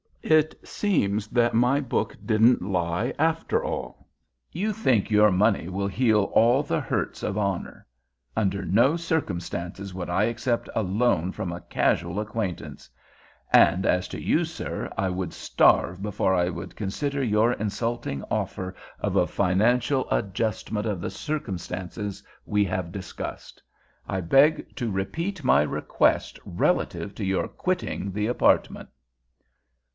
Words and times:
"It 0.23 0.55
seems 0.67 1.27
that 1.29 1.53
my 1.53 1.79
book 1.79 2.15
didn't 2.25 2.61
lie, 2.61 3.13
after 3.19 3.63
all. 3.63 4.07
You 4.51 4.71
think 4.73 5.11
your 5.11 5.29
money 5.31 5.63
salve 5.65 5.73
will 5.73 5.87
heal 5.87 6.23
all 6.33 6.63
the 6.63 6.79
hurts 6.79 7.21
of 7.21 7.37
honor. 7.37 7.85
Under 8.35 8.63
no 8.63 8.95
circumstances 8.95 9.93
would 9.93 10.09
I 10.09 10.23
accept 10.23 10.69
a 10.73 10.83
loan 10.83 11.31
from 11.31 11.51
a 11.51 11.61
casual 11.61 12.19
acquaintance; 12.19 12.89
and 13.53 13.85
as 13.85 14.07
to 14.09 14.19
you, 14.21 14.43
sir, 14.45 14.89
I 14.97 15.09
would 15.09 15.33
starve 15.33 16.01
before 16.01 16.33
I 16.33 16.49
would 16.49 16.75
consider 16.75 17.23
your 17.23 17.53
insulting 17.53 18.23
offer 18.31 18.73
of 18.99 19.15
a 19.15 19.27
financial 19.27 20.09
adjustment 20.09 20.87
of 20.87 21.01
the 21.01 21.11
circumstances 21.11 22.23
we 22.45 22.63
have 22.65 22.91
discussed. 22.91 23.61
I 24.07 24.21
beg 24.21 24.75
to 24.77 24.89
repeat 24.89 25.43
my 25.43 25.61
request 25.61 26.39
relative 26.45 27.13
to 27.15 27.25
your 27.25 27.47
quitting 27.47 28.11
the 28.11 28.27
apartment." 28.27 28.89